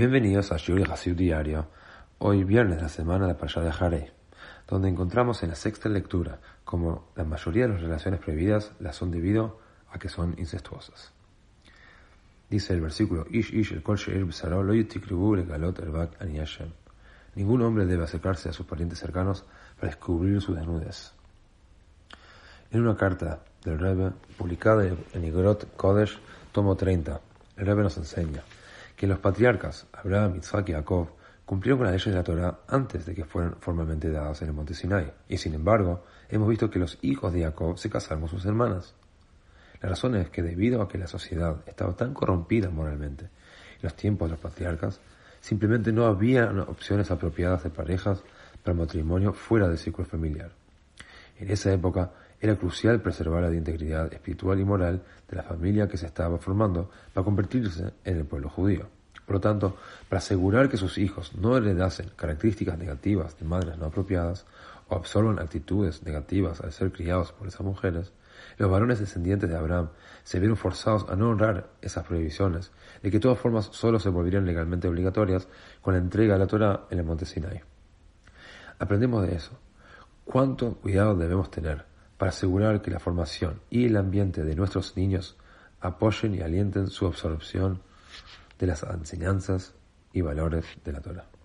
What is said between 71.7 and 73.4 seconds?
esas prohibiciones, de que de todas